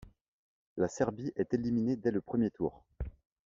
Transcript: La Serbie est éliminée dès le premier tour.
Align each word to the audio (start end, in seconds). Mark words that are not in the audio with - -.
La 0.77 0.87
Serbie 0.87 1.31
est 1.35 1.53
éliminée 1.53 1.95
dès 1.95 2.09
le 2.09 2.21
premier 2.21 2.49
tour. 2.49 2.83